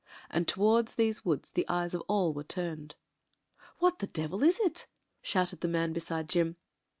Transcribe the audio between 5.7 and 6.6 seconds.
beside Jim.